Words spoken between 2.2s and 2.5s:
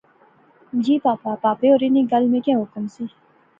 میں